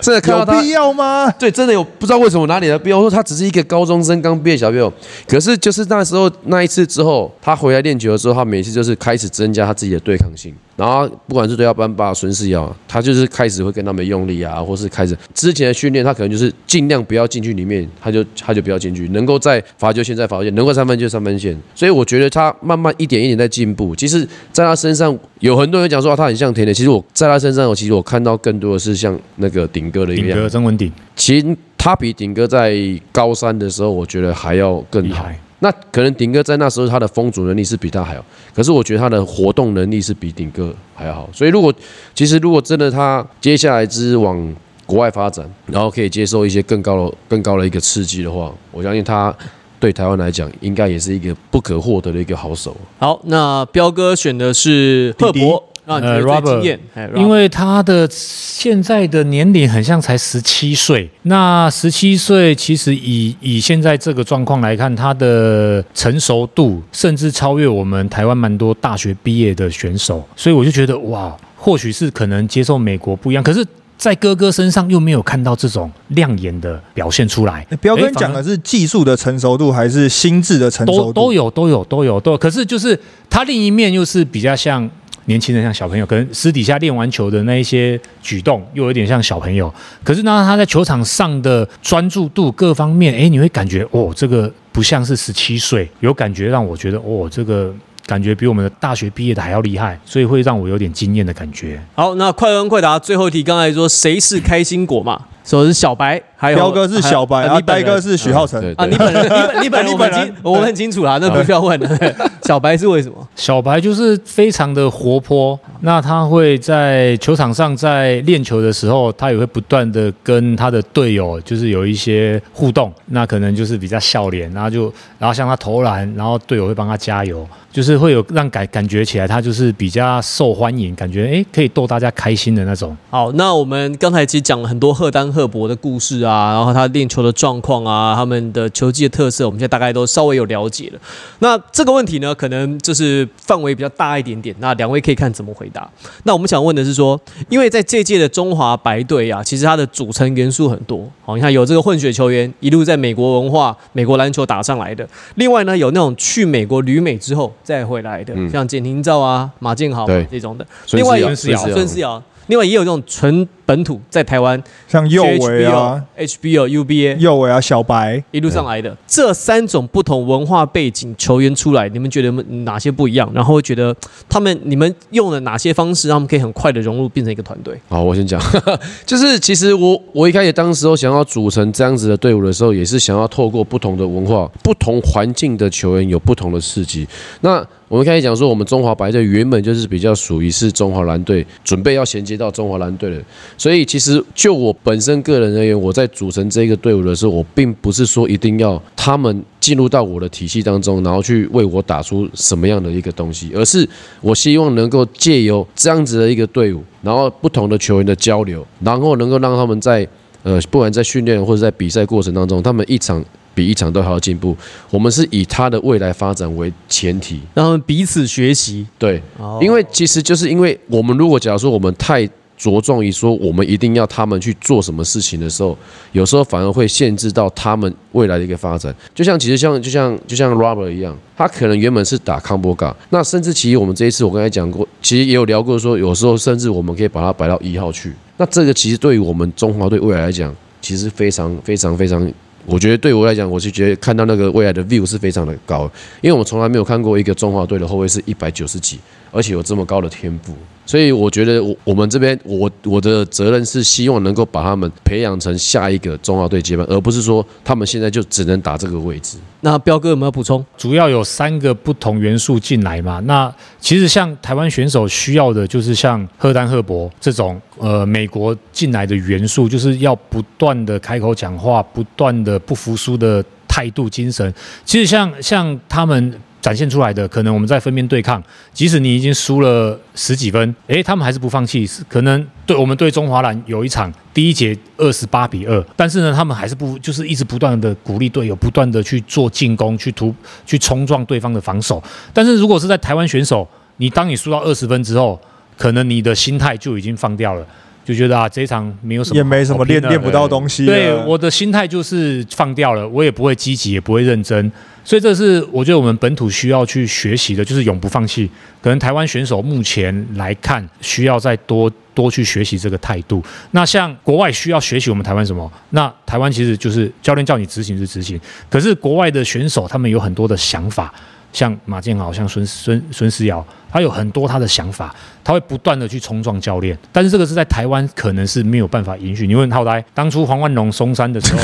[0.00, 1.30] 真的看到他有必要吗？
[1.38, 2.98] 对，真的有不知道为什么哪里的必要。
[2.98, 4.92] 我说他只是一个高中生刚毕业小朋友，
[5.26, 10.54] 可是就是那时候那一次之后，他回来练球的时候，他每次就是开始增加他自己的对抗性。
[10.80, 21.54] 然后不管是对要班霸、孙世尧，他就是开始会跟他们用力啊，或是开始之前的训练，他可能就是尽量不要进去里面，他就他就不要进去，能够在罚球线在罚球线，能够三分就三分线。
[21.74, 23.94] 所以我觉得他慢慢一点一点在进步。
[23.94, 30.48] 其实，在他身上有很多人讲说、啊他很像田磊，其实我在他身上，我其实我看到更多的是像那个顶哥的一个顶哥。
[30.48, 32.74] 曾文鼎其实他比顶哥在
[33.12, 35.26] 高三的时候，我觉得还要更好。
[35.60, 41.28] 那可能顶哥在那时候他的封阻能力是比他还好，可是我觉得他的活动能力是比顶哥还要好。
[41.32, 41.72] 所以如果
[42.14, 44.54] 其实如果真的他接下来之往
[44.86, 49.32] 国外发展，然后可以接受一些更高的更高的一个刺激的话，我相信他
[49.78, 52.76] 对台湾来讲，应该也是一个不可获得的一个好手。
[52.98, 56.80] 好，那彪哥选的是赫弟弟伯，让你觉得最惊艳。
[56.94, 73.66] 哎因为他的现在的年龄很像才十七岁，那十七岁其实以以现在这个状况来看，他的成熟度甚至超越我们台湾蛮多大学毕业的选手，所以我就觉得哇，或许是可能接受美国不一样，可是。
[74.00, 77.66] 在哥哥身上又没有看到这种亮眼的表现出来。
[77.68, 81.12] 欸彪哥诶反而讲的是技术的成熟度还是心智的成熟度？
[81.12, 84.88] 都都有都有都有都有，可是就是他另一面又是比较像
[85.30, 97.72] 年轻人，像小朋友，可能私底下练完球的那一些举动又有点像小朋友，可是呢，他在球场上的专注度各方面，哎，你会感觉哦，这个不像是十七岁，有感觉让我觉得哦，这个。
[98.06, 101.80] 感觉比我们的大学毕业的还要厉害，所以会让我有点惊艳的感觉。
[101.94, 105.26] 好，那快问快答，最后一题，刚才说谁是开心果嘛？
[105.44, 108.58] 说是小白，还有彪哥是小白，还有然后呆哥是许浩成。
[108.58, 109.24] 对啊，你本人，
[109.62, 111.90] 你本 你本人，我们你本人清我们很清楚啦，那不需要问了。
[112.44, 113.28] 小白是为什么？
[113.36, 132.96] 小白就是非常的活泼，那他会在球场上在练球的时候，他也会不断的跟他的队友就是有一些互动，那可能就是比较笑脸，然后就然后向他投篮，然后队友会帮他加油，就是会有让感感觉起来他就是比较受欢迎，感觉诶可以逗大家开心的那种。
[133.10, 140.98] 好，那我们刚才其实讲了很多赫丹赫伯的故事啊，然后他练球的状况啊，他们的球技的特色，我们现在大概都稍微有了解了。
[141.40, 145.88] 那这个问题呢，可能就是范围比较大一点点，那两位可以看怎么回答。
[146.24, 151.08] 那我们想问的是说，因为在这届的中华白队啊，其实它的组成元素很多。
[151.24, 160.66] 好，你看有这个混血球员一路在美国文化、美国篮球打上来的，另外呢有那种去美国旅美之后再回来的，嗯像简廷照啊、马建豪对这种的。
[160.92, 172.30] 另外有孙思尧孙思尧，另外也有这种纯本土在台湾像右维啊、HBO、UBA 右维啊、小白，一路上来的这三种不同文化背景球员出来，你们觉得
[172.64, 173.30] 哪些不一样？
[173.32, 173.94] 然后会觉得
[174.28, 177.80] 他们你们用了哪些方式，让他们可以很快的融入变成一个团队？
[177.88, 178.42] 好，我先讲，
[179.06, 187.06] 就是其实我我一开始当时候想要组成这样子的队伍的时候，也是想要透过不同的文化、不同环境的球员有不同的刺激。
[187.42, 193.20] 那我们开始讲说，我们中华白队原本就是比较属于是中华蓝队准备要衔接到中华蓝队的。
[193.58, 203.84] 所以其实就我本身个人而言，我在组成这个队伍的时候，我并不是说一定要他们进入到我的体系当中，然后去为我打出什么样的一个东西，而是
[204.20, 210.06] 我希望能够借由这样子的一个队伍，然后不同的球员的交流，然后能够让他们在
[210.44, 213.22] 呃，不管在训练或者在比赛过程当中，他们一场
[213.54, 214.56] 比一场都还要进步。
[214.90, 218.86] 我们是以他的未来发展为前提，让他们彼此学习。
[218.98, 225.74] 对，哦因为其实就是因为我们如果假如说我们太着重于说我们一定要他们去做什么事情的时候，
[226.12, 228.94] 有时候反而会限制到他们未来的一个发展。
[229.14, 238.12] 就像其实像就像就像 Robert 一样，他可能原本是打康波嘎，那甚至其实我们这一次我刚才讲过，其实也有聊过说，有时候甚至我们可以把它摆到一号去。
[238.36, 242.30] 那这个其实对于我们中华队未来来讲，其实非常非常非常。
[242.66, 248.98] 我觉得对我来讲，我是觉得看到那个未来的 view 是非常的高，因为我们从来没有看过一个中华队的后卫是一百九十几，
[249.32, 259.38] 而且有这么高的天赋，所以我觉得我我们这边我我的责任是希望能够把他们培养成下一个中华队接班，而不是说他们现在就只能打这个位置。
[259.60, 260.64] 那彪哥有没有补充？
[260.76, 263.20] 主要有三个不同元素进来嘛。
[263.20, 274.52] 那其实像台湾选手需要的，就是像赫丹赫伯这种呃美国进来的元素，就是要不断的开口讲话，不断的不服输的态度精神。
[274.84, 276.34] 其实像像他们。
[276.60, 278.42] 展现出来的，可能我们在分边对抗，
[278.72, 281.88] 即使你已经输了十几分，诶，他们还是不放弃。
[282.08, 290.34] 可能对我们对中华蓝有一场第一节二十八比二，但是呢，他们还是不就是一直不断的鼓励队友，不断的去做进攻，去突
[290.66, 292.02] 去冲撞对方的防守。
[292.32, 295.40] 但是如果是在台湾选手，你当你输到二十分之后，
[295.76, 297.66] 可能你的心态就已经放掉了，
[298.10, 300.84] 就觉得啊，这一场没有什么也没什么练练不到东西。
[300.84, 304.72] 对，我的心态就是放掉了，我也不会积极，也不会认真，
[305.04, 308.50] 所以这是我觉得我们本土需要去学习的，就是永不放弃。
[308.82, 313.42] 可能台湾选手目前来看，需要再多多去学习这个态度。
[313.70, 315.70] 那像国外需要学习我们台湾什么？
[315.90, 321.14] 那台湾其实就是教练叫你执行是执行，可是国外的选手他们有很多的想法。
[321.52, 329.46] 像马建豪，像孙孙孙思瑶，他有很多他的想法，他会不断的去冲撞教练，但是这个是在台湾可能是没有办法允许。
[329.46, 331.60] 你问浩呆，当初黄万龙松山的时候，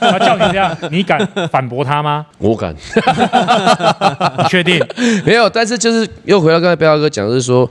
[0.00, 2.26] 他叫你这样，你敢反驳他吗？
[2.38, 2.74] 我敢，
[4.38, 4.78] 你确定？
[5.24, 7.68] 没有，但是就是又回到刚才彪哥讲，的是说，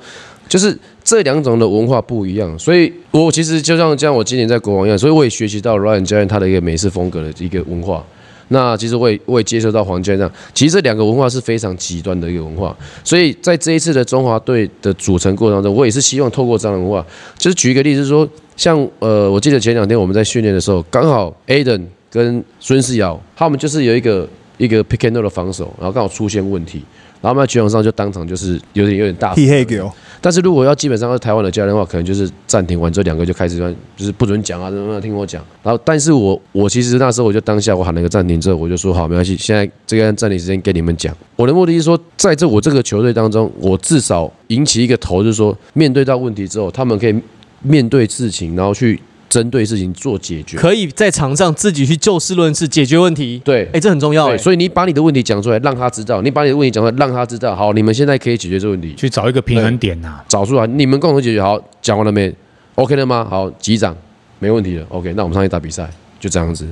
[0.50, 8.04] 就是这两种的文化不一样，所以我其实就像像我今年在国王一样，所以我也学习到 Ryan 教练他的一个美式风格的一个文化。
[8.50, 17.06] 那其实我也我也接受到黄教练这样，其实这两个文化是非常极端的一个文化，所以在这一次的中华队的组成过程当中，我也是希望透过这样的文化，
[17.38, 24.28] 就是举一个例子说，像呃，我记得前两天我们在训练的时候，刚好 Aden 跟孙思尧他们就是有一个
[24.58, 26.84] 一个 pick and roll 的防守，然后刚好出现问题，
[27.22, 33.58] 然后我们在球场上就当场就是有点有点大屁黑狗，但是如果要基本上是台湾的教练的话，可能就是暂停完之后两个就开始
[33.96, 35.44] 就是不准讲啊，怎么样听我讲。
[35.64, 41.16] 然后，但是我我其实那时候我就当下我喊了一个暂停之后，我就说好，没关系，现在这个暂停时间给你们讲。
[41.36, 47.22] 我的目的是说，在这我这个球队当中，我至少引起一个头，就是说面对到问题之后，他们可以
[47.62, 49.00] 面对事情，然后去
[49.36, 50.58] 针对事情做解决。
[50.58, 53.42] 可以在场上自己去就事论事解决问题。
[53.44, 54.38] 对哎，这很重要。
[54.38, 57.54] 所以你把你的问题讲出来，让他知道；你把你的问题讲出来，让他知道。
[57.54, 58.94] 好，你们现在可以解决这个问题。
[58.96, 62.34] 去找一个平衡点呐、找出来，你们共同解决好，讲完了没
[62.76, 63.28] ？OK 了吗？
[63.30, 63.94] 好，击掌，
[64.40, 64.86] 没问题了。
[64.88, 66.66] OK，那我们上去打比赛，就这样子。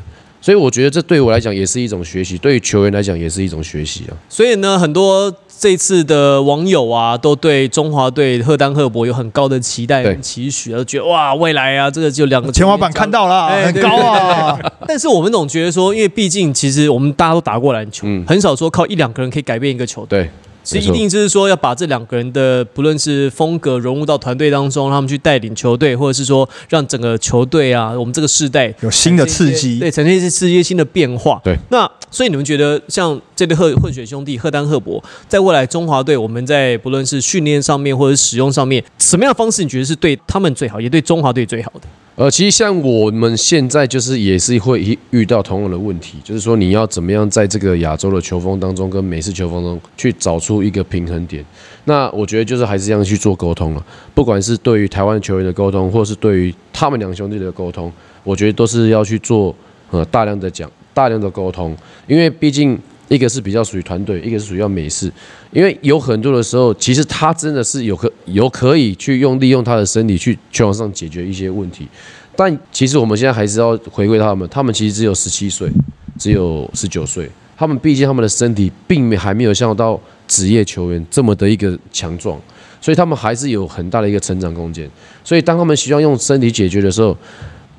[0.43, 4.11] 所以我觉得这对我来讲也是一种学习，对于球员来讲也是一种学习啊。
[4.27, 14.59] 所以呢，很多这次的网友啊，都对中华队赫丹赫伯有很高的期待期许，都觉得哇，未来啊，这个就两个天花板看到了，哎很高啊。
[14.85, 20.23] 但是我们总觉得说，因为毕竟其实我们大家都打过篮球，嗯很少说靠一两个人可以改变一个球队。
[20.23, 20.29] 对，
[20.63, 31.41] 是一定就是说要把这两个人的不论是风格融入到团队当中，让他们去带领球队，或者是说让整个球队啊，我们这个世代有新的刺激对，呈现一些世界新的变化。
[31.43, 41.87] 对，那所以你们觉得像这对混混血兄弟赫丹赫伯，在未来中华队，我们在不论是训练上面或者使用上面，什么样的方式你觉得是对他们最好，也对中华队最好的？
[42.15, 51.43] 呃，其实像我们现在就是也是会遇到同样的问题，就是说你要怎么样在这个亚洲的球风当中跟美式球风中去找出一个平衡点。
[51.85, 57.91] 那我觉得就是还是这样去做沟通了，不管是对于台湾球员的沟通，或是对于他们两兄弟的沟通，
[58.23, 59.53] 我觉得都是要去做
[59.89, 62.79] 呃大量的讲、大量的沟通，因为毕竟
[63.13, 65.11] 一个是比较属于团队，一个是属于要美式。
[65.51, 71.87] 因为有很多的时候，其实他真的是有可有可以去用利用他的身体去球场上解决一些问题，
[72.35, 75.69] 但其实我们现在还是要回归他们，他们其实只有十七岁，
[76.17, 82.41] 只有十九岁，他们毕竟他们的身体并没还没有像到职业球员这么的一个强壮，
[82.81, 84.89] 所以他们还是有很大的一个成长空间。
[85.23, 87.15] 所以当他们希望用身体解决的时候，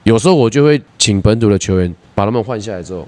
[0.05, 3.07] 有时候我就会请本土的球员把他们换下来之后，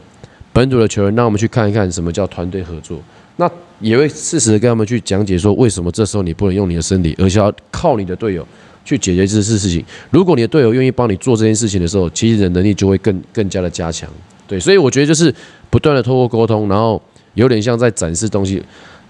[0.56, 2.98] 本土的球员让我们去看一看什么叫团队合作。
[3.36, 3.46] 那
[3.78, 8.48] 也会适时的跟他们去讲解说，为什么这时候你不能用你的身体，而是要靠你的队友
[8.82, 9.84] 去解决这事事情。
[10.10, 14.08] 如果你的队友愿意帮你做这件事情的时候，其实你的能力就会更更加的加强。
[14.48, 15.30] 对，所以我觉得就是
[15.68, 17.02] 不断的透过沟通，然后
[17.34, 18.62] 有点像在展示东西。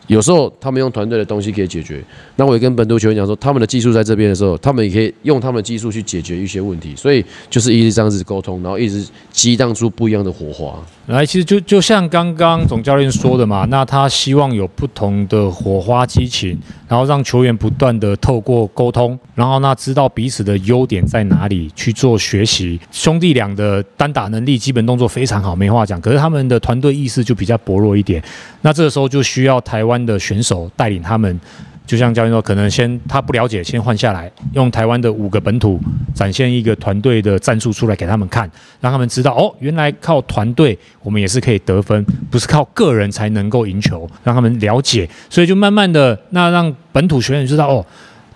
[0.06, 2.02] 有时候他们用团队的东西可以解决，
[2.36, 6.94] 那我也跟本土球员讲说，他们的技术在这边的时候，他们也可以用他们的技术去解决一些问题。
[6.96, 10.78] 所以就是一直这样子沟通，然后一直激荡出不一样的火花。
[11.06, 22.80] 来，其实就就像刚刚总教练说的嘛，那他希望有不同的火花激情，然后让球员不断的透过沟通，然后那知道彼此的优点在哪里去做学习。
[22.90, 26.00] 兄弟俩的单打能力、基本动作非常好，没话讲。
[26.00, 28.22] 可是他们的团队意识就比较薄弱一点，
[28.62, 31.40] 那这个时候就需要台湾的选手带领他们。
[31.86, 35.80] 就像教练说，可能先他不了解，先换下来，用台湾的五个本土
[36.14, 47.86] 展现一个团队的战术出来给他们看，让他们知道哦，原来靠团队我们也是可以得分，不是靠个人才能够赢球，让他们了解，所以就慢慢的那让本土学员知道哦，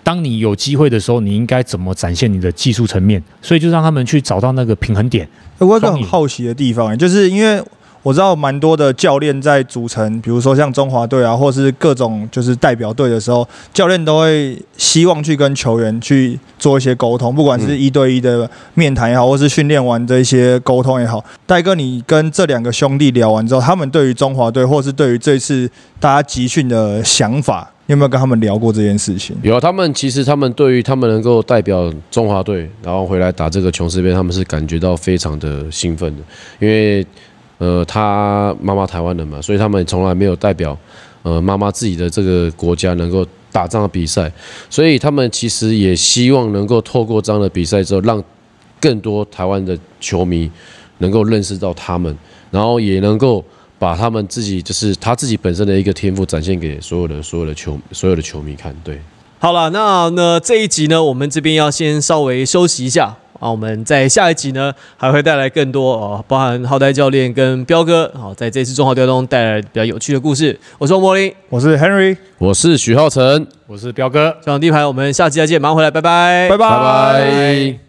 [0.01, 5.27] 当你有机会的时候，你应该怎么展现你的技术层面，所以就让他们去找到那个平衡点。
[5.57, 7.61] 我有个很好奇的地方，就是因为。
[8.03, 21.23] 我知道蛮多的教练在组成，比如说像中华队啊，或是各种就是代表队的时候，教练都会希望去跟球员去做一些沟通，不管是一对一的面谈也好，或是训练完的一些沟通也好。
[21.45, 29.35] 戴哥，你跟这两个兄弟聊完之后，他们对于中华队，或是对于这次大家集训的想法，有没有跟他们聊过这件事情？
[29.43, 36.23] 有，他们其实他们对于他们能够代表中华队，然后回来打这个琼斯杯，他们是感觉到非常的兴奋的，
[36.59, 37.05] 因为。
[37.61, 40.75] 呃，他妈妈台湾人嘛，所以他们从来没有代表，
[41.21, 44.31] 呃，妈妈自己的这个国家能够打这样的比赛，
[44.67, 48.23] 所以他们其实也希望能够透过这样的比赛之后，让
[48.79, 50.49] 更多台湾的球迷
[50.97, 52.17] 能够认识到他们，
[52.49, 53.45] 然后也能够
[53.77, 58.75] 把他们自己就是他自己本身的一个天赋展现给所有的所有的球所有的球迷看。
[58.83, 58.99] 对，
[59.37, 63.17] 好了，那呢这一集呢，我们这边要先稍微休息一下。
[63.41, 70.57] 啊，我们在下一集呢，还会带来更多哦，包含浩代教练跟彪哥，好，在这次中华雕中带来比较有趣的故事。
[70.77, 74.37] 我是莫林，我是 Henry，我是许浩成，我是彪哥。
[74.41, 77.81] 这场第一排，我们下期再见，马上回来，拜拜，拜拜拜。